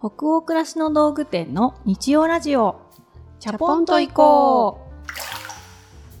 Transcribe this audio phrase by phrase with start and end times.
[0.00, 2.80] 北欧暮らしの道具店の日曜ラジオ。
[3.40, 4.86] チャポンと行こ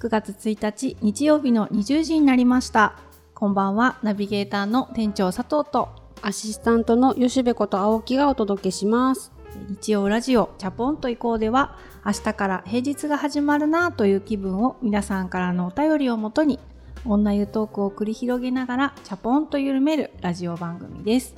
[0.04, 2.96] 9月1日日曜日の20時になりました。
[3.34, 5.90] こんばんはナビゲーターの店長佐藤と。
[6.22, 9.30] アシスタントの吉部こと青木がお届けします。
[9.68, 16.58] 日曜ラジオチャポンと行こうでは明日から平日が始まるなという気分を皆さんからのお便りをもとに
[17.04, 21.36] 女湯トークを繰り広げながらチャポンと緩めるラジオ番組です。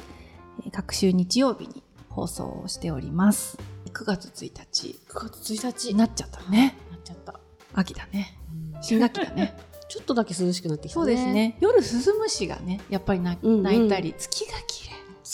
[0.72, 3.56] 各週日曜日に放送をしております。
[3.92, 4.98] 9月1日。
[5.08, 5.92] 9月1日。
[5.92, 6.76] になっちゃったね。
[6.90, 7.40] なっちゃった。
[7.72, 8.36] 秋だね。
[8.82, 9.56] 新学期だね。
[9.88, 11.56] ちょっとだけ涼しくなってきたそうですね。
[11.60, 13.32] 夜スズムシがねやっぱり鳴
[13.72, 14.79] いたり、月が綺麗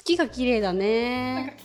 [0.06, 1.56] 月が綺麗だね。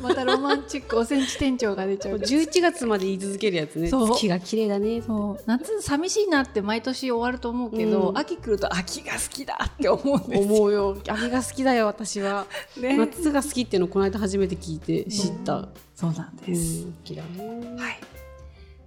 [0.00, 2.16] またロマンチックおセンチ店長が出ちゃう。
[2.18, 3.90] 11月まで言い続けるやつね。
[3.90, 5.02] 月が綺麗だね。
[5.02, 5.42] そう。
[5.44, 10.96] 夏寂しいなって毎年終わると思うけど、うん、秋来ると秋が好きだって思うんです思うよ。
[11.06, 12.46] 秋が好きだよ私は、
[12.80, 17.76] ね、夏が好きっていうのをこの間初めて聞いて知った、うん、そうなんです、うん、好きだね。
[17.76, 18.00] はい。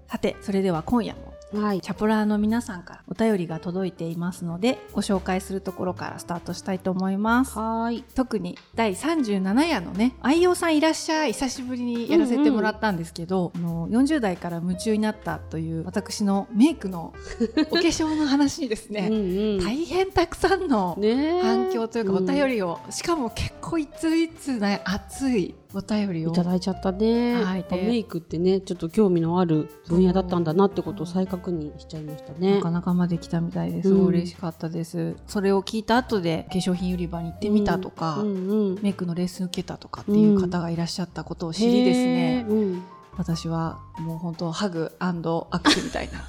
[0.10, 7.58] さてそれでは今夜もはい、チャポラーの皆さんからお便りが届いていますのでご紹介するところからスタートしたいと思います。
[7.58, 8.04] はい。
[8.16, 13.62] 特に第37夜のね愛用さんいらっしゃい久しぶりにやらせてもらったんですけど、うん。
[13.62, 17.14] うん、あの40代から夢中になったという私のメイクの
[17.72, 19.08] お化粧の話にですね。
[19.10, 20.98] うん、大変たくさんの
[21.42, 26.30] 反響というかお便りを、しかも結構いついつね熱いお便りを。
[26.30, 32.56] いただいちゃったね、はい、メイクってねちょっと興味のある分野だったんだなってことを再確認しちゃいましたね。
[32.56, 33.94] なかなかまで来たみたいです。
[33.94, 42.84] ごい嬉しかったです、うん、それを聞いた後で化粧品売り場に行ってみたとか、うんうんうん、メイクのレッスン受けたとかっていう方がいらっしゃったことを知りですね、うん、
[43.18, 46.28] 私はもう本当ハグ握手みたいな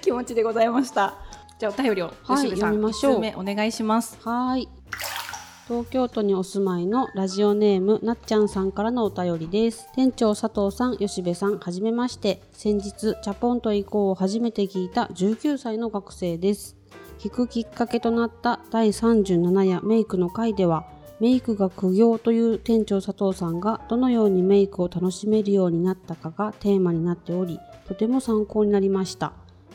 [0.00, 1.14] 気持ちでございました。
[1.58, 4.18] じゃあお便りを吉部さん、はい、1目お願いします。
[4.22, 4.68] はい
[5.66, 9.88] 東京都にお住まいのラジオネームなっちゃんさんからのお便りです。
[9.94, 12.42] 店長佐藤さん、吉部さん、はじめまして。
[12.52, 16.76] 先日、チャポンと行こうを初めて聞いた19歳の学生です。
[17.18, 20.84] 聞くきっかけとなった第37夜メイクの回では、
[21.18, 27.58] メイクが苦行という店長佐藤さんがどのようにメイクを楽しめるようになったかがテーマになっており、
[27.88, 29.32] とても参考になりました。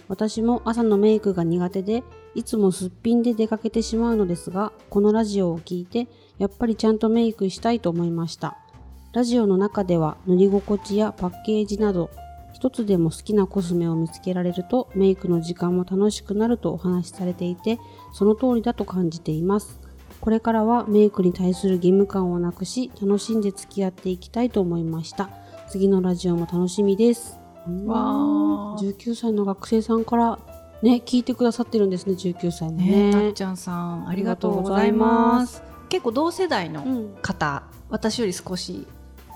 [0.08, 2.04] 私も朝のメイクが苦手で
[2.36, 6.08] いつもすっぴんで出かけてしまうのですが、このラジオを聞いて、
[6.38, 8.58] やっぱりちゃんとメイクしたいと思いました。
[9.12, 12.12] ラジオの中では塗り心地やパッケージなど、
[12.54, 17.80] 一つでも好きなコスメを見つけられるとメイクの時間も楽しくなるとお話しされていて、
[18.14, 19.80] その通りだと感じています。
[20.22, 25.30] これからはメイクに対する義務感をなくし、楽しんで付き合っていきたいと思いました。
[25.70, 27.40] 次のラジオも楽しみです。
[27.86, 30.40] わ19歳の学生さんから
[30.82, 33.12] ね聞いてくださってるんですね19歳のね。
[33.12, 35.64] なっちゃんさんありがとうございます。
[35.90, 36.84] 結構同世代の
[37.22, 38.88] 方、うん、私より少し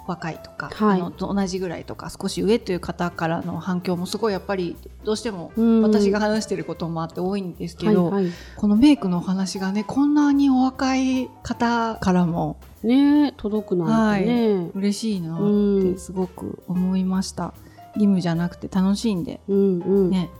[0.06, 17.54] 若いとか、はい、あの同じぐらいとか少し上という方からの反響もすごいやっぱりどうしても私が話していることもあって多いんですけど、はいはい、このメイクのお話がねこんなにお若い方からもね届くなんてね、はい、嬉しいなってすごく思いました。
[17.96, 20.31] 義務じゃなくて楽しんで、うんうん、ね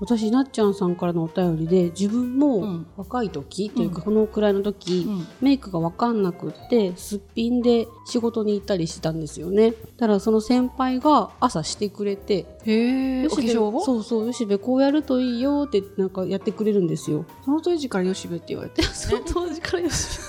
[0.00, 9.72] 私なっちゃんさんからのお便りで自分も若い時、うん、というかこのくらいの時、うん、メイクが分かんなくってすっぴんで仕事に行ったりしたんですよね。
[9.72, 17.26] だからその先輩が朝してくれて「へえお化粧そうそう吉部こうやるといいよ」ってなんかやってくれるんですよ。
[17.44, 20.24] その当時から吉部って言われて、 その当時から吉部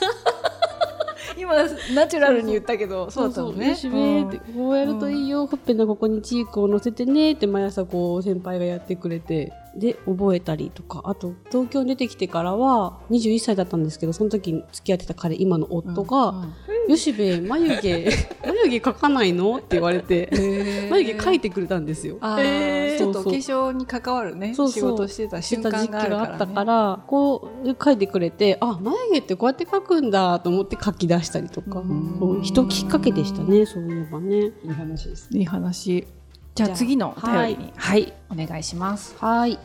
[1.42, 1.54] 今
[1.94, 3.72] ナチュラルに言ったけどそうだったのね。
[3.72, 9.52] ってこうやるといいよ、ほっぺのここにチークを乗せてねって毎朝こう先輩がやってくれて。
[9.74, 11.00] で覚えたりとか。
[11.04, 18.10] あと東京に出てきてからは21歳だったんですけどその時に付き合ってた彼今の夫が「うんうん吉部眉毛
[18.46, 20.28] 眉毛描かないの?」って言われて
[20.90, 22.16] 眉毛描いてくれたんですよ。
[22.16, 31.82] ちょっとお化粧に関わるねそうそう仕事してた瞬間があ、ね、があったからこう描いてくれてあ眉毛ってこうやって描くんだと思って描き出したりとか
[32.42, 34.52] 人きっかけでしたねそういえばね。
[34.64, 36.06] いい話です、ね、いい話
[36.54, 39.16] じゃあ次のお便りに、はい、お願いします。
[39.18, 39.58] はい。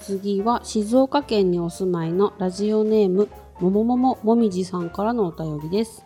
[0.00, 3.28] 次は静岡県にお住まいのラジオネーム
[3.62, 6.04] もももももみじさんからのお便りです。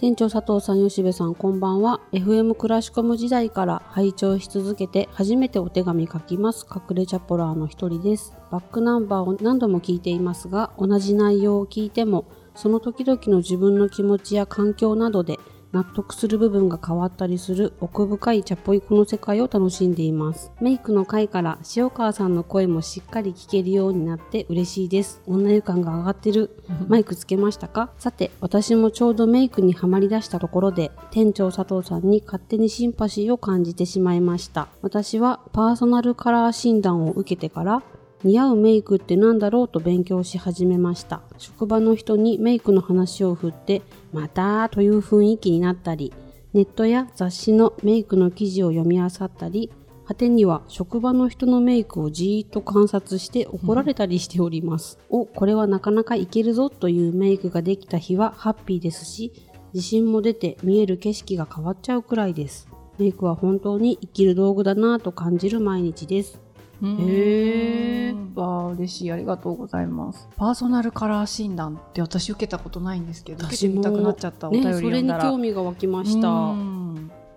[0.00, 2.02] 店長佐藤さん、吉部さん、こんばんは。
[2.12, 6.66] FM クラシコム時代から拝聴し続けて初めてお手紙書きます。
[6.70, 8.34] 隠れチャポラーの一人です。
[8.50, 15.38] バックナンバーを何度も聞いていますが、同じ内容を聞いても、その時々の自分の気持ちや環境などで
[15.72, 20.50] 納得する部分が変わったりする奥深いチャポイコの世界を楽しんでいます。
[20.60, 25.22] メイクの回から塩川さんの声もしっかり聞けるようになって嬉しいです。
[25.26, 26.50] 女湯感が上がってる。
[26.88, 27.90] マイクつけましたか？
[27.98, 34.68] さて、私もちょうどメイクにはまり出したところで、店長佐藤さんに勝手にシンパシーを感じてしまいました。
[34.82, 37.82] 私はパーソナルカラー診断を受けてから
[38.22, 41.22] 似合うメイクって何だろうと勉強し始めました。
[41.38, 43.82] 職場の人にメイクの話を振って、
[44.12, 46.12] またという雰囲気になったり、
[46.52, 49.70] ネットや雑誌のメイクの記事を読み漁ったり、
[50.04, 54.98] 果てには職場の人のメイクをじーっと観察して怒られたりしております。
[55.08, 59.32] お、これはなかなかいけるぞというメイクができた日はハッピーですし、
[59.72, 62.68] 自信も出て見える景色が変わっちゃうくらいです。
[62.98, 66.40] メイクは本当に生きる道具だなぁと感じる毎日です。
[66.82, 68.14] へえ。
[68.34, 69.12] わ嬉しい。
[69.12, 70.28] ありがとうございます。
[70.36, 76.54] パーソナルカラー診断って私受けたことないんですけど、受けてみたくなっちゃったお便り読んだら、ね、それに興味が湧きました。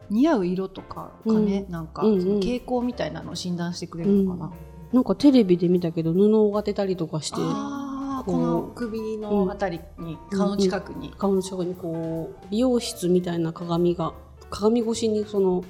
[0.09, 4.51] 似合う色とかがね、うん、なんか、うんうん、傾向みたいなのを診断してくれるのかな、うん、
[4.93, 14.13] なんかテレビで見たけど布を当てたりとかしてこの首のあたりに、顔の近くに、顔の近くにこう美容室みたいな鏡が
[14.49, 15.63] 鏡越しにその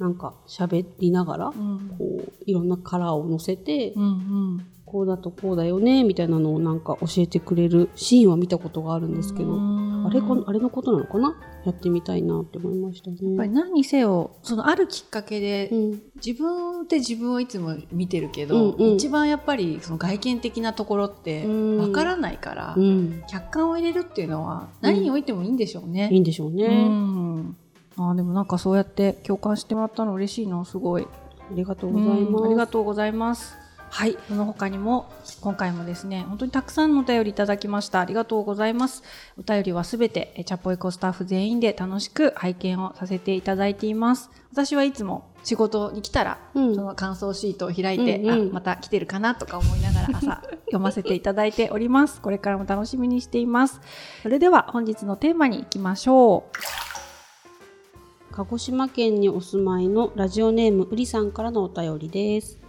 [0.00, 1.54] なんか喋りながら、こ
[2.00, 4.06] ういろんなカラーを乗せて、うんう
[4.56, 11.36] ん、こうだとこうだよねみたいなのをなんか教えてくれるシーンは見たことがあるんですけどあれこあれのことなのかな？
[11.66, 13.18] やってみたいなって思いましたね。
[13.20, 21.44] やっぱり何にせよそのあるきっかけで、うん、自分って自分をいつも見てるけど、うんうん、一番やっぱりその外見的なところって
[21.78, 26.08] わからないから、うん、客観を入れるっていうのは何においてもいいんでしょうね。
[26.10, 26.66] いいんでしょうね。
[28.08, 31.06] あでもなんかそうやって共感してもらったの嬉しいなすごい。
[31.50, 32.44] ありがとうございます。
[32.44, 33.56] ありがとうございます。
[33.90, 34.16] はい。
[34.28, 35.10] その他にも
[35.40, 38.00] 今回もですね本当にたくさんのお便りいただきました。
[38.00, 39.02] ありがとうございます。
[39.36, 44.30] お便りはすべてチャポエコスタッフ全員で楽しく拝見をさせていただいています。
[44.52, 52.20] 私はいつも仕事に来たら、うん、その感想シートを開いて、うんうん、あまた来てるかなとか思いながら 朝読ませていただいております。
[52.20, 53.80] これからも楽しみにしています。
[54.22, 56.89] それでは本日のテーマに行きましょう
[58.32, 62.60] 鹿児島県にお住まいのラジオネームうりさんからのお便りです。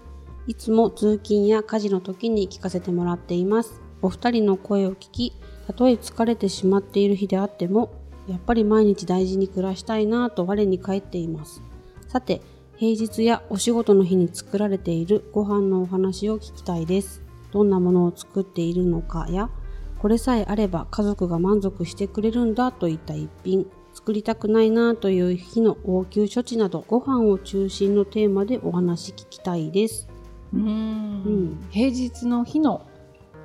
[0.48, 3.80] いつも通勤や家事の時に聞かせてもらっています。
[4.02, 5.34] お二人の声を聞き、
[5.68, 7.94] たとえ疲れてしまっている日であっても、
[8.28, 11.62] やっぱり毎日大事に暮らしたいなぁと我に返っています。
[12.08, 12.42] さて、
[12.78, 17.22] 平日やお仕事の日に作られているご飯のお話を聞きたいです。
[17.52, 19.52] どんなものを作っているのかや、
[20.00, 23.68] これさえあれば家族が満足してくれるんだといった一品、
[24.02, 30.08] 作りたくないなという日の応急処置などご飯を中心のテーマでお話聞きたいです。
[30.52, 32.88] うん、うん、平日の日の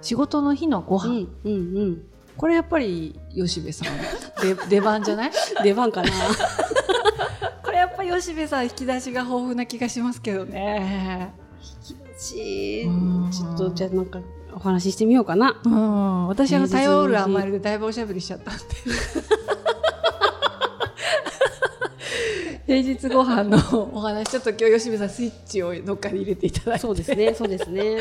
[0.00, 2.02] 仕事の日のご飯、うんうんうん、
[2.38, 3.88] これやっぱり吉部さん
[4.70, 5.32] 出番じゃない？
[5.62, 6.08] 出番かな。
[7.62, 11.34] これやっぱ吉部さん引き出しが豊富な気がしますけどね。
[11.90, 12.82] 引き出し。
[13.30, 14.20] ちょっとじゃあなんか
[14.54, 15.60] お話ししてみようかな。
[15.62, 18.62] うん、私は台湾オールあんまりでだいぶおしゃべりしちゃったんで。
[22.66, 23.58] 平日ご飯の
[23.94, 26.80] お話ちょっと今日吉部さんスイッチをどっかに入れていただいて。
[26.80, 27.98] そうですねそうですね。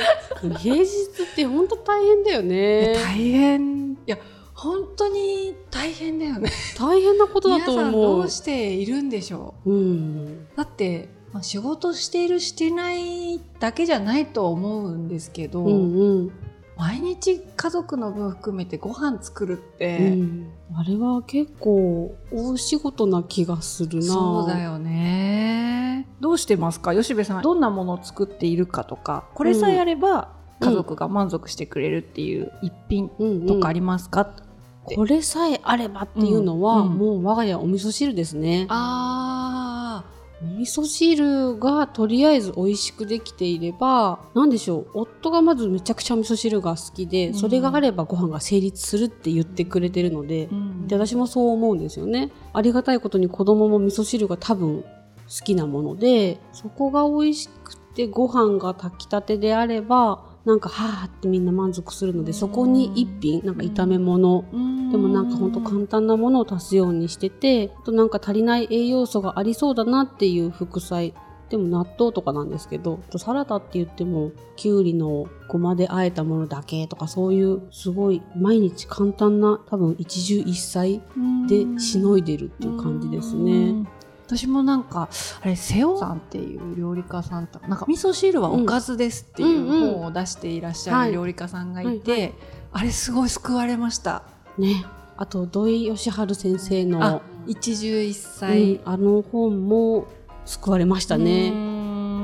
[0.59, 2.95] 平日って本当大変だよね。
[2.95, 3.91] 大変。
[3.91, 4.17] いや
[4.53, 6.51] 本当に大変だよね。
[6.77, 7.91] 大変なことだと思う。
[7.91, 16.31] どうしているんでしょう、うん、だってまあ、仕事しているしてないだけじゃないと思うんですけど、うんうん、
[16.77, 24.06] 毎日家族の分含めてご飯作るって、うん、あれは結構大仕事な気がするな。
[24.06, 26.07] そうだよね。
[26.19, 26.94] どうしてますか？
[26.94, 33.09] 吉部さんどんなものを作っているかとかこれさえあれば家族が満足してくれるっていう一品
[33.45, 38.66] とかありますか、うんうん、これさえあればっていうのは、もう我が家お味噌汁ですね。
[38.69, 39.44] ああ
[40.42, 52.31] お味噌汁がとりあえず美味しくできていれば何でしょう夫がまずめちゃくちゃ味噌汁が好きで、うん、それがあればご飯が成立するって言ってくれてるのでうん、で私もそう思うんですよね。
[52.54, 54.89] ありがたいことに子供も味噌汁が多分好
[55.44, 64.45] きなものでそこが美味しくてご飯が炊きたてであればなんかはーってみんな満足するのでそこに一品なんか炒め物
[64.95, 71.14] でもなんかほんと簡単なものを足すようにしててとなんか足りない栄養素がありそうだなっていう副菜
[71.49, 81.02] でも納豆とかなんですけどサラダって言ってもきゅうりのごまで和えたものだけとかそういうすごい毎日簡単な多分一汁一菜
[81.49, 83.85] でしのいでるっていう感じですね。
[84.25, 85.09] 私もなんか
[85.42, 92.33] あれ瀬尾さんっていう料理家さんとなんか味噌汁はおかずですっていう本を出していらっしゃる料理家さんがいて、
[92.71, 94.23] あれすごい救われました。
[94.57, 94.85] ね。
[95.18, 100.07] あと土井善晴先生の一汁一菜、うん、あの本も
[100.45, 101.54] 救われましたね。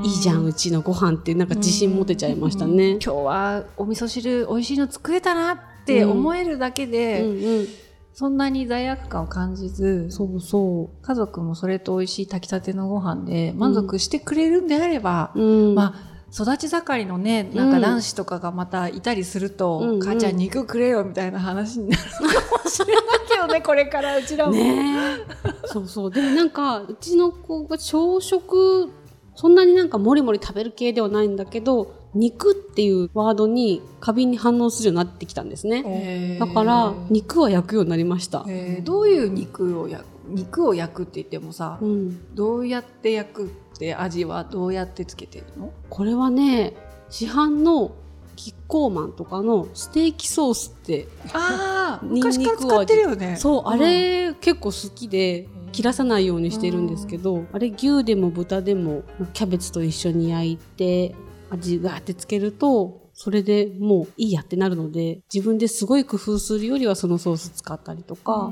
[0.03, 7.59] いいじゃんうちのご飯ってなんか自信持てちゃいましたね、今日はお味噌汁美味しいの作れたなって思えるだけで、うんうん。
[7.59, 7.67] うん
[8.13, 11.05] そんなに罪悪感を感じず、そうそう。
[11.05, 24.53] 家族もそれと美味しい炊きたてのご飯で満足してくれるんであれば、うん、まあ、育ち盛りのね、なんか男子とかがまたいたりすると、うん、母ちゃん肉くれよみたいな話になるかもしれないけどね、 これからうちらも。
[24.53, 25.17] ね
[25.65, 26.11] そうそう。
[26.11, 28.89] でもなんか、うちの子が朝食、
[29.35, 36.37] そんなになんかもりもり食べる系ではないんだけど、肉っていうワードに過敏に反応するようになってきたんですね。
[36.39, 38.45] だから肉は焼くようになりました。
[38.83, 45.73] どういう肉を焼く肉を焼くって言ってもさ、うん、どうやって焼くって味はどうやってつけてるの？
[45.89, 46.75] これはね
[47.09, 47.95] 市販の
[48.35, 53.35] キッコーマンとかのステーキソースってああ昔から使ってるよね。
[53.37, 61.15] そう、あれ結構好きで切らさないようにしてるんですけど、あれ牛でも豚でもキャベツと一緒に焼いて
[61.49, 68.51] 味がってつけるとそれでもういいやってなるので自分ですごい工夫するよりはそのソース使ったりとか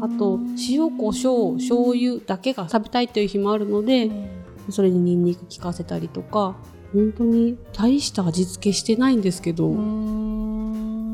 [0.00, 0.38] あと
[0.70, 4.10] 塩コショウ醤油だけが食べたいっていう日もあるので
[4.70, 6.56] それにニンニク効かせたりとか
[6.92, 9.70] 本当に大した味付けしてないんですけど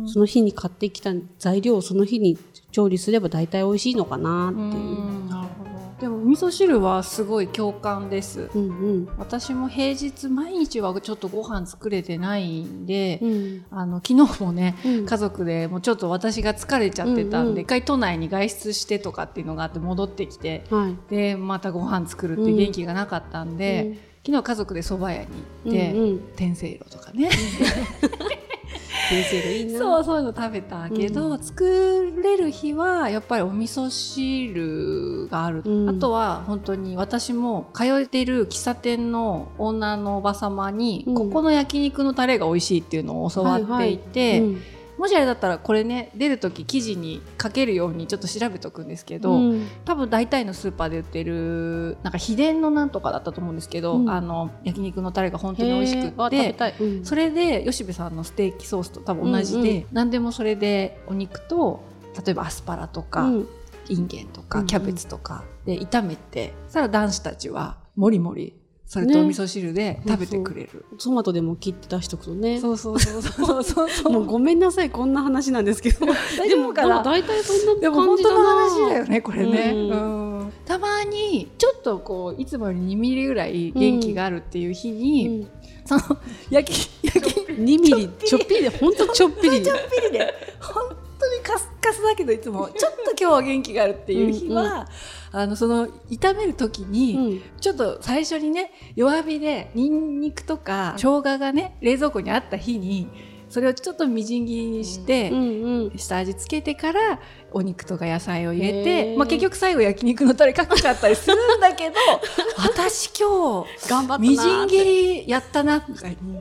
[0.06, 2.38] その日に買ってきた材料をその日に
[2.71, 5.62] 調理すれば大体美味しいのかなっていう。
[6.02, 25.26] でも味噌汁はすごい共感です、うんうん、私も平日毎日はちょっとご飯作れてないんで、うん、あの昨日もね、うん、家族でもうちょっと私が疲れちゃってたんで、うんうん、一回都内に外出してとかっていうのがあって戻ってきて、はい、でまたご飯作るって元気がなかったんで、昨日家族で蕎麦屋に
[25.66, 27.30] 行って、うんうん、天せいろとかね
[29.78, 61.82] そうそういうの食べたけど、うん、作れる日はやっぱりお味噌汁がある、うん、あとは本当に私も通っている喫茶店のオーナーのおば様に、うん、ここの焼肉のタレが美味しいっていうのを教わっていて、はいはいもしあれだったらこれね出る時記事に書けるようにちょっと調べとくんですけど、うん、多分大体のスーパーで売ってるなんか秘伝のなんとかだったと思うんですけど、うん、あの焼肉のタレが本当に美味しくて、うん、それで吉部さんのステーキソースと多分同じで、うんうん、何でもそれでお肉と
[62.25, 63.28] 例えばアスパラとか、
[63.88, 68.54] インゲンとかキャベツとかで炒めて、そしたら男子たちはもりもり
[68.92, 72.61] それとお味噌汁で食べてくれる、ね、トマトでも切って出しとくとね。
[72.61, 76.04] そうそうそうそうそうそう もうごめんなさいこんな話なんですけど。
[76.04, 85.49] 大丈夫かな大体そんな感じでも本当の話だよねこれね、うん、たまにちょっとこういつもより2ミリぐらい元気があるっていう日に、うん、
[85.87, 86.18] その
[86.50, 88.61] 焼き焼き2ミリちょっぴり。
[88.61, 90.34] で本当ちょっぴりちょっぴりで。
[90.61, 91.01] 本
[91.82, 94.86] カスだけどいつもちょっと今日は元気があるっていう日は、うんうん。
[95.34, 103.08] あのその炒める時に、うん、ちょっと最初にね弱火でにんにくとか生姜がね冷蔵庫にあった日に
[103.52, 105.30] それをちょっとみじん切りにして、
[105.98, 107.20] 下味つけてから
[107.50, 111.96] お肉とか野菜を入れて、まあ、結局最後焼肉のタレかけちゃったりするんだけど
[112.64, 116.40] 私今日頑張ったみじん切りやったなみたいに。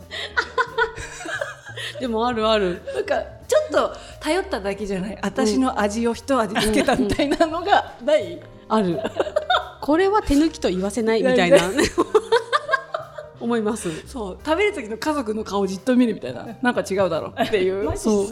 [1.99, 2.81] でもあるある。
[2.93, 5.17] なんかちょっと頼っただけじゃない。
[5.21, 8.99] 私の味を一味つけたみたいなのがない、ある。
[9.81, 11.57] これは手抜きと言わせないみたいな。
[13.39, 14.07] 思います。
[14.07, 14.37] そう。
[14.45, 16.45] 食べる時の家族の顔じっと見るみたいな。
[16.61, 17.97] なんか違うだろうっていう。
[17.97, 18.27] そう。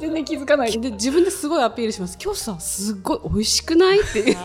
[0.00, 0.80] 全然気づかない。
[0.80, 4.00] で自分ですごいアピールします今日さすごい美味しくない？
[4.00, 4.36] っていう。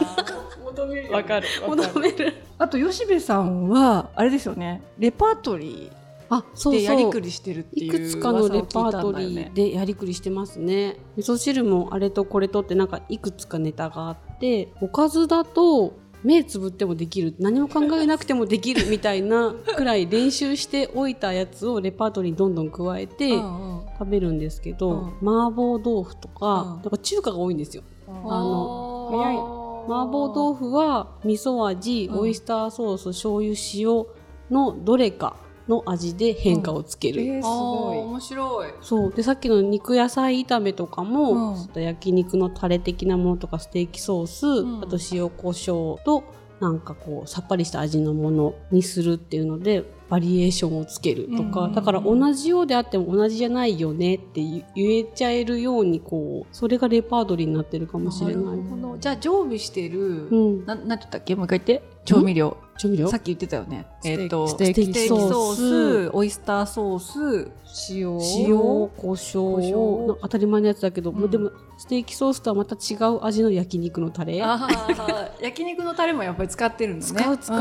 [0.66, 1.12] 求める。
[1.14, 1.48] わかる。
[1.66, 2.36] 求める。
[2.58, 4.82] あと吉部さんはあれですよね。
[5.00, 5.99] レパートリー
[6.30, 6.82] あそうそう。
[6.82, 10.98] やりくりしてるっていういくつかのレパートリーでやりくりしてますね。
[11.18, 15.94] 味噌汁もあれとこれとってなんかいくつかネタがあっておかずだと
[16.24, 17.36] 目つぶってもできる。
[17.40, 27.84] 何も考えなくてもできるみたいなくらい練習しておいたやつをレパートリーにどんどん加えて食べるんですけど、うん、麻婆豆腐とか、うん、か中華が多いんですよ。
[28.08, 29.60] あの早い。
[29.86, 34.06] 麻婆豆腐は味噌味、オイスターソース醤油塩
[34.52, 35.38] のどれか
[35.70, 37.28] の味で変化をつける、うん。
[37.28, 37.98] えー、すごい。
[38.00, 38.74] 面白い。
[38.82, 39.14] そう。
[39.14, 46.24] でさっきの肉野菜炒めとかも、うん、焼肉のタレ的なものとかステーキソース、うん、あと塩コショウと
[46.60, 58.60] なんかこうさっぱりした味のものにするっていうのでバリエーションをつけるとか、だから同じようであっても同じじゃないよねって言えちゃえるようにこうそれがレパートリーになってるかもしれない。
[59.00, 61.36] じゃあ常備してる、うん、ななんて言ったっけ？
[61.36, 62.00] もう一回言って。
[62.06, 62.58] 調味料。
[62.78, 63.08] 調味料？
[63.08, 63.86] さっき言ってたよね。
[64.04, 67.52] えっ、ー、と、ステーキソース、オイスターソース、
[67.94, 68.14] 塩、
[68.48, 74.38] 塩、胡椒、当たり前のやつだけど、うん、でも、ステーキソースとはまた違う味の焼肉のタレ。
[74.38, 77.12] 焼肉のタレもやっぱり使ってるんだね。
[77.12, 77.54] 使う、使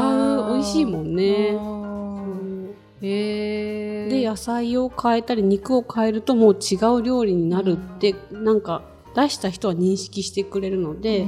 [0.50, 0.54] う。
[0.54, 1.52] 美味しいもんね。
[3.02, 8.82] へで、野菜を変えたり、肉を変えるともう違う料理になるって、うん、なんか、
[9.14, 11.26] 出した人は認識してくれるので、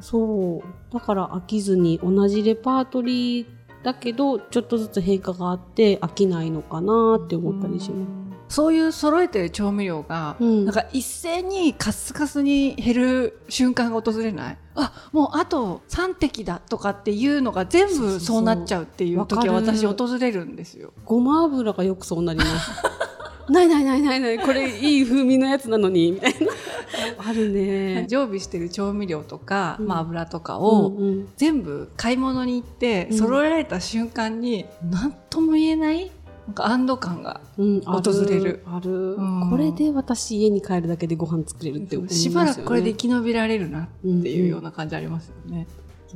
[0.00, 0.92] そう。
[0.92, 3.46] だから飽きずに同じレパートリー
[3.82, 8.29] だけどちょっとずつ変化があって飽きないのかなって思ったりします。
[8.50, 14.58] そういう揃えてる調味料が、うん、なんか一斉にカスカスに減る瞬間が訪れない？
[14.74, 20.92] あもうあと3滴だとかっていうのが全部そうなっちゃうっていう時は私訪れるんですよ。
[21.04, 22.70] ごま油がよくそうなります。
[23.48, 26.52] ないないないないないこれいい風味のやつなのにみたいな。
[27.18, 28.06] あるね。
[28.08, 30.92] 常備してる調味料とか、うん、まあ、油とかを、
[31.36, 36.10] 全部買い物に行って揃えられた瞬間に何、とも言えない
[36.50, 45.68] なんか安堵感が訪れる、うん、ある、うん、これで私家に帰るだけでご飯作れるって思いますよ、ね、しばらくこれで生き延びられるなっていうような感じありますよね、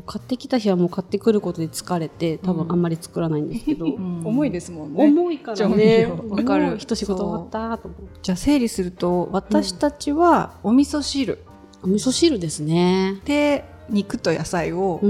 [0.07, 5.05] 買ってきた日はもう買ってくることで疲れて多分あんまり作らないんですけど、 うん、重いですもんね。
[5.05, 6.07] 重いからね。
[6.29, 6.77] わかる。
[6.79, 11.39] 一仕事終わったと思じゃあ整理すると私たちはお味噌汁、
[11.85, 13.21] お味噌汁ですね。
[13.25, 15.01] で肉と野菜を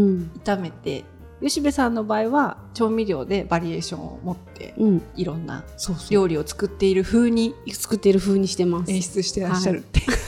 [0.45, 1.05] 炒めて、うん、
[1.45, 5.63] 吉部さんの場合は調味料でバリエーションを持って、うん、いろんな
[6.09, 8.91] 料理を作っている風に作っている風にしてます。
[8.91, 10.19] 演出してらっしゃるって、はい。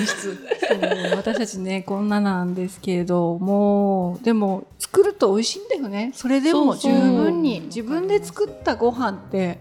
[0.00, 0.38] 演出。
[1.16, 6.12] 私たちねこんななんですけれどもでも作ると美味しいんだよね。
[6.14, 7.60] それでも十分に。
[7.62, 9.58] 自分で作ったご飯って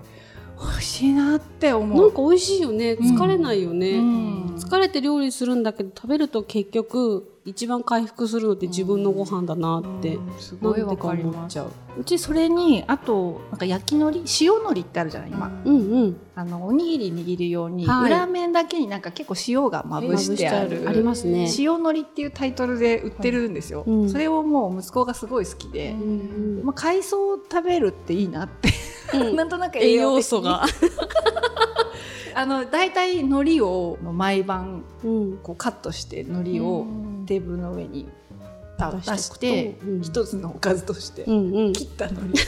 [0.60, 2.02] 美味しいなって思う。
[2.02, 2.94] なんか美味しいよね。
[2.94, 11.60] 疲れないよね、うん、疲れて料理するんだけど食べると結局一番回復するのって自分のご飯だなって、うん、すごいわかります。
[11.60, 21.50] うちそれにあとなんか焼きのり塩のりってあるじゃない今、うんうん、あのおにぎり握るように、はい、裏面だけになんか結構塩がまぶしてある、ありますね。
[21.58, 28.70] 塩のりっていうタイトルで売ってるんですよ、はい、それをもう息子がすごい好きで、うんうん、まあ、海藻を食べるっていいなって。
[29.36, 30.66] なんとなく栄養素が
[32.44, 34.84] あの大体海苔を毎晩
[35.44, 36.86] こうカットして海苔を
[37.26, 38.10] テーブルの上に
[38.78, 42.42] 出して一つのおかずとして切った海苔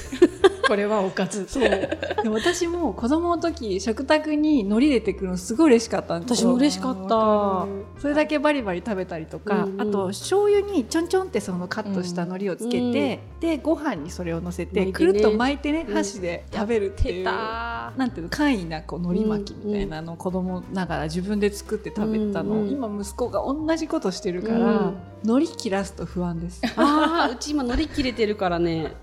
[0.67, 1.47] これはおかず。
[1.47, 1.63] そう。
[1.63, 1.97] で
[2.29, 6.35] 私も子供の時、食卓に海苔出てくるのすごい嬉しかったんです。
[6.35, 7.67] 私も嬉しかった。
[8.01, 26.61] それだけバリバリ食べたりとか、うんうん、あと醤油にちょんちょんってそのカットした海苔をつけて、うん、で、ご飯にそれを乗せて、ね、くるっと巻いてね、箸で食べるっていう、なんていうの、簡易なこう海苔巻きみたいなのを子供ながら自分で作って食べたの、うんうん、今息子が同じことしてるから、海苔切らすと不安です。
[26.75, 28.93] ああ、うち今海苔切れてるからね。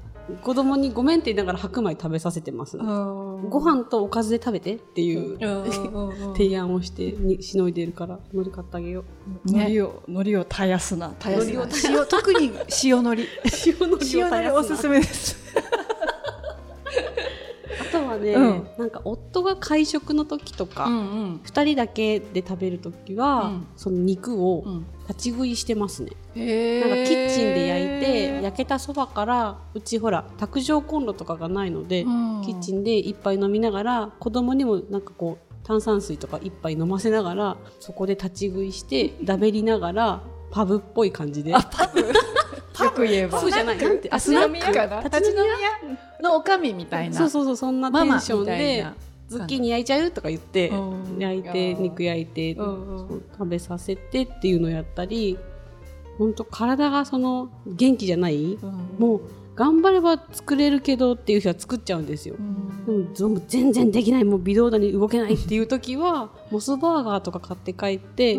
[0.43, 5.39] 子供にごめんって言いながら白米食べさせてます、ね、ご飯とおかずで食べてっていう
[6.37, 9.05] 提案をしてにしのいでるから海苔買ってあげよ
[9.47, 11.13] う、ね、海苔を海苔を絶やすな。
[11.19, 11.99] 絶やすな。
[12.01, 12.53] 塩特に
[12.85, 13.29] 塩海苔。
[13.67, 15.42] 塩のり塩のりおすすめです
[18.23, 24.65] ね、うん、なんか夫が会食の時とか、うんうん、2人だけで食べる時は、うん、その肉を
[25.09, 26.05] 立ち食いしてます
[26.35, 41.55] ね、なんかキッチンで焼いて焼けたそばからうちほら卓上コンロとかがないので、うん、キッチンで一杯飲みながら子供にもなんかこう炭酸水とか一杯飲ませながらそこで立ち食いして だべりながらパブっぽい感じで。
[41.55, 42.03] あパブ
[42.81, 43.41] よく言えば。
[43.41, 43.79] そうじゃない。
[44.11, 45.03] あ、スナックかな？
[45.03, 46.23] 立ち飲み屋？
[46.23, 47.17] のおかみみたいな。
[47.17, 48.87] そうそうそう、そんなテンションで。
[49.29, 50.71] ズッキーニ焼いちゃうとか言って
[51.19, 55.39] 焼いて肉焼いて食べさせてっていうのをやったり
[56.19, 58.59] 本当体がその元気じゃない、
[58.99, 59.21] もう
[59.55, 62.35] 頑張れば作れるけどっていう日は作っちゃうんですよ、
[63.17, 68.39] でも全然できないもう微動だに動けないっていう時はモスバーガーとか買って帰って、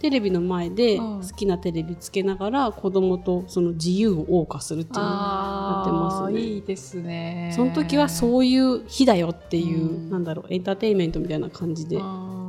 [0.00, 6.40] テレビの前で好きなテレビつけながら子供とその自由を謳歌するっていうのをやってますね。
[6.40, 7.52] いいですね。
[7.54, 12.00] その時はそういう日だよっていう、うん、なんだろうエンターテインメントみたいな感じで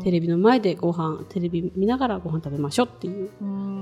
[0.01, 3.29] テレビの前でご飯テレビ見ながらご飯食べましょうっていう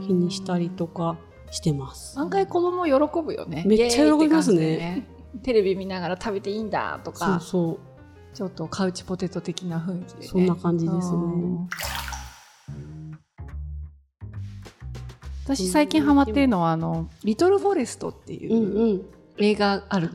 [0.02, 1.18] 日にしたりとか
[1.52, 2.20] してます。
[2.20, 3.64] 案外子供喜ぶよね。
[3.68, 4.60] めっちゃ喜びますね。
[4.60, 5.08] ね
[5.44, 7.26] テレビ見ながら食べていいんだとか。
[7.26, 7.80] そうそう。
[8.34, 11.18] ちょっとカウチポテト的な雰囲気で、ね、そんな感じですね。
[15.56, 19.04] 私最近ハマってるのはあの「リトル・フォレスト」っていう
[19.38, 20.12] 映画ある、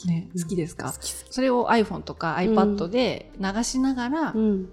[0.00, 1.34] き、ね、好きですか、好き好き。
[1.34, 4.70] それを iPhone とか iPad で流しながら、うん、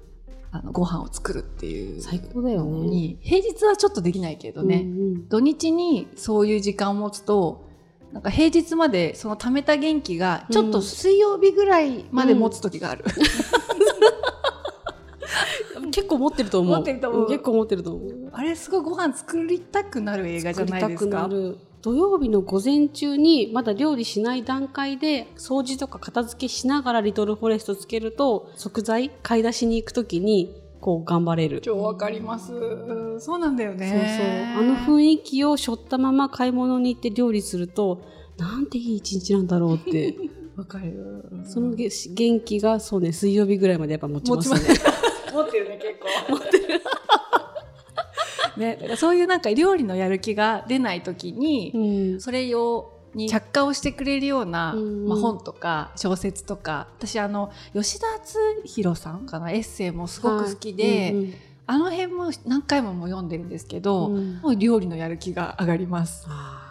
[0.52, 2.88] あのご飯を作るっていう最高だよのね。
[2.88, 5.28] に平日はちょっとできないけどね、うんうん。
[5.28, 7.66] 土日にそういう時間を持つと
[8.12, 13.04] なんか平日までその貯めた元気がちょっと水曜日ぐらいまで持つ時がある、
[15.98, 16.76] 結構持ってると思う。
[16.76, 17.24] 持ってると思う。
[17.26, 18.30] ん結構持ってると思う。
[18.32, 21.28] あれすごいご飯作りたくなる映画じゃないですか？
[21.82, 31.62] 土曜日の午前中にまだ料理しない段階で掃除とか片付けしながらリトルフォレストつけると食材買い出しに行くときにこう頑張れる。
[31.62, 33.90] 超わかります、うんそうなんだよそうそう。
[33.90, 38.02] ねあの雰囲気を背負ったまま買い物に行って料理すると
[38.38, 40.16] なんていい一日なんだろうって。
[40.58, 41.24] わかる。
[41.46, 44.80] そのげ元気がそうね水曜日ぐらいまでやっぱ持ちますね。
[45.38, 46.32] 持ってるね結構。
[46.34, 46.82] 持ってる。
[48.90, 52.22] ねそういうなんか料理のやる気が出ない時に、うん。
[52.22, 55.08] それ用に着火をしてくれるような、うん。
[55.08, 56.88] まあ、本とか小説とか。
[56.98, 59.52] 私あの吉田敦弘さんかな？
[59.52, 61.34] エッセイもすごく好きで、うん
[61.70, 64.38] あの辺も何回もも読んでるんですけど、うん。
[64.38, 66.26] もう料理のやる気が上がります。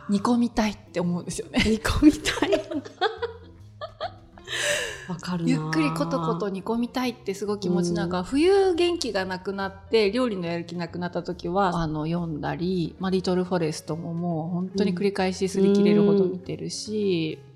[0.08, 1.62] 煮込みたいって思うんですよね。
[1.66, 2.50] 煮込みたい。
[5.08, 5.50] わかるな。
[5.50, 17.38] ゆっくりコトコト煮込みたいってすごい気持ちなんか、冬元気がなくなって料理のやる気なくなった時はあの読んだり、まあ、リトルフォレストももう本当に繰り返し擦り切れるほど見てるし、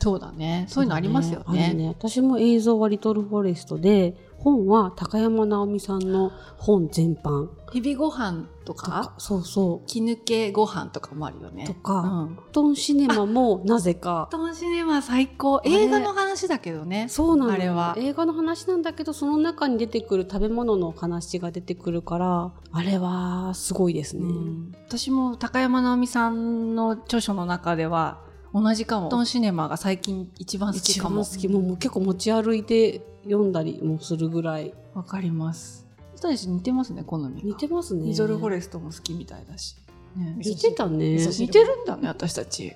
[0.00, 0.66] そうだね。
[0.68, 1.88] そういうのありますよあるね。
[1.88, 7.48] 私も映像はリトルフォレストで、本は高山直美さんの本全般。
[7.72, 8.90] 日々ご飯ととか。
[8.90, 11.66] か、そうそ気抜けご飯とかもあるよね。
[11.66, 12.00] とか。
[12.00, 12.24] うん。
[12.34, 12.38] う。
[12.52, 14.28] トンシネマもなぜか。
[14.30, 15.62] トンシネマ最高。
[15.64, 15.70] れ。
[15.72, 17.94] 映画の話だけどねそうなのあれは。
[17.96, 24.74] 映画の話なんだけどその中に出てくる食べ物の話が出てくるからあれはすごいですね、うん。
[24.86, 29.08] 私も高山直美さんの著書の中では同じかも。
[29.08, 31.16] トンシネマが最近一番好き一かも。
[31.22, 31.48] 番好き。
[31.48, 34.74] もう結構持ち歩いて読んだりもするぐらい。
[34.94, 35.86] わかります。
[36.16, 37.30] 人たち似てますね好みが。
[37.42, 38.06] 似てますね。
[38.06, 39.76] リゾルフォレストも好きみたいだし、
[40.16, 40.34] ね。
[40.38, 41.16] 似てたね。
[41.16, 42.74] 似てるんだね私たち。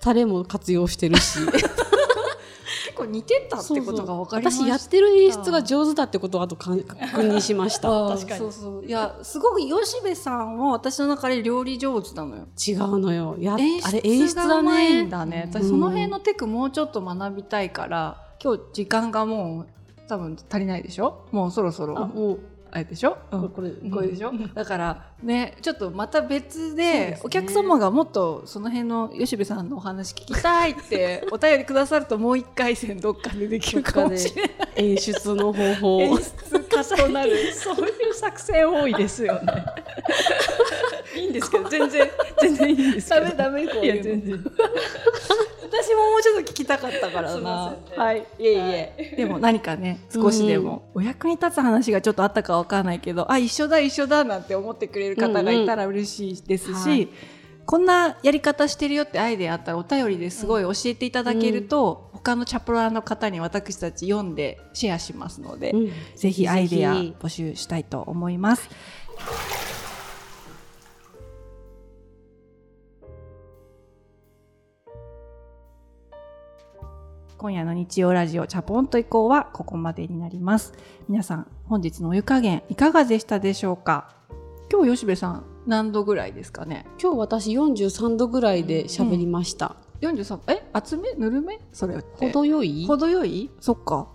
[0.00, 1.40] タレも活用してるし。
[1.50, 1.68] 結
[2.98, 4.64] 構似てたってことが分かりました。
[4.64, 7.88] 私やってる演出が上手だってことをあと確認しました。
[7.88, 8.84] あーそうそう。
[8.84, 12.46] いやすごく吉部さんは私の中で料理上手なのよ。
[12.66, 13.36] 違うのよ。
[13.38, 15.50] や演あれ演出だねまいんだね。
[15.52, 15.62] うん。
[15.62, 19.66] 私その辺のテクもうちょっと学びたいから今日時間がもう
[20.08, 21.26] 多分足りないでしょ？
[21.32, 21.98] もうそろそろ。
[21.98, 23.48] あもうあれでしょ、うん。
[23.50, 24.08] これこれ。
[24.08, 27.20] でしょ、だからねちょっとまた別でね。
[27.22, 34.52] お客様がもっとその辺の吉部さんのお話聞きたいって お便りくださるともう一回戦どっかでできるかもしれない。
[34.76, 36.00] 演出の方法。
[36.02, 39.64] 演出家となるそういう作戦多いですよね。
[41.16, 42.08] いいんですけど全然
[42.40, 43.94] 全然いいんですダメダメこういうの。
[43.94, 44.44] いや全然
[45.70, 47.70] 私ももうちょっと聞きたかったからな。
[47.70, 47.76] ね。
[47.96, 48.26] はい。
[48.38, 57.08] いえいえ、でも何かね少しでもお役に立つ話がちょっとあったかわからないけどあ一緒だ一緒だなんて思ってくれる方がいたら嬉しいですし、はい。
[57.66, 65.92] こんなやり方してるよってアイデアあったらお便りですごい教えていただけると、他のチャプラーの方に私たち読んでシェアしますので、うん。
[66.16, 68.70] ぜひアイデア募集したいと思います。
[77.38, 80.72] 今夜の日曜ラジオチャポンと以降はここまでになります。
[81.08, 84.10] 皆さん本日のお湯加減いかがでしたでしょうか？
[84.72, 86.84] 今日吉部さん何度ぐらいですかね？
[87.00, 90.68] 今日私43度ぐらいで喋りました、43え？
[90.72, 91.12] 厚め？
[91.14, 91.60] ぬるめ？
[91.72, 92.86] それ程よい？
[92.88, 93.52] 程よい？
[93.60, 94.08] そっか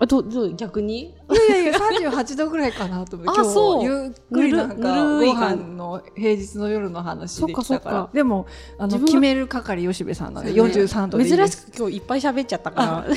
[0.00, 1.00] あどど逆に？
[1.00, 1.14] い
[1.50, 1.78] やいやいや
[2.10, 7.84] 38度ぐらいかなと思って あ今日ゆっくりなんかご飯の平日の夜の話できたそっかそっか。
[7.84, 8.46] からでも
[8.78, 10.74] あの決める係吉部さんなのでそうね。
[10.74, 13.16] 43度で珍しく今日いっぱい喋っちゃったかあ いい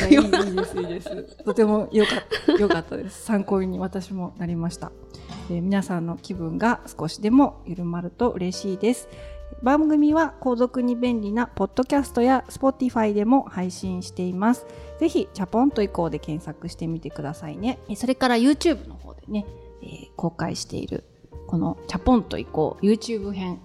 [0.55, 1.37] ですいいです。
[1.43, 3.23] とてもよかったよかったです。
[3.25, 4.91] 参考に私もなりました、
[5.49, 9.07] えー皆さんの気分が少しでも緩まると嬉しいです
[9.61, 14.65] 番組は購読に便利なポッドキャストや Spotify でも配信しています
[14.99, 19.45] ぜひチャポンと以降で検索してみてくださいねそれから YouTube の方でね、
[19.83, 21.03] えー公開している
[21.47, 23.59] このチャポンと以降 YouTube 編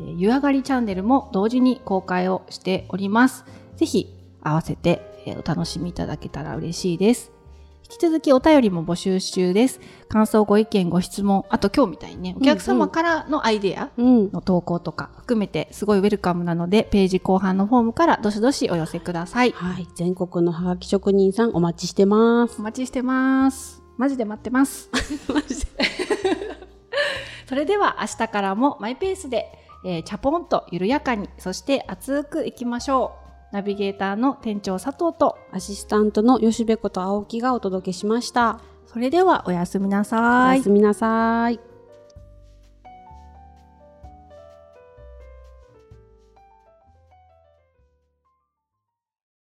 [0.00, 3.44] えー湯上がりチャンネルも同時に公開をしております。
[3.76, 5.02] ぜひ合わせて
[5.38, 7.32] お楽しみいただけたら嬉しいです。
[7.92, 9.78] 引き続きお便りも募集中です。
[10.08, 19.50] 感想、ご意見、ご質問、あと今日みたいにね、お客様からのアイデアうんの投稿とか含めてすごいウェルカムなので、ページ後半のフォームからどしどしお寄せください。
[19.50, 23.82] はい全国のハガキ職人さんお待ちしてますお待ちしてます。
[23.98, 24.88] マジで待ってます。
[27.46, 29.52] それでは明日からもマイペースで、
[29.84, 33.21] えーチャポンと緩やかに、そして熱くいきましょう。
[33.52, 38.60] ナビゲーターの店長佐藤とアシスタントの吉部こと青木がお届けしました。
[38.86, 40.56] それではおやすみなさい。
[40.56, 41.71] おやすみなさい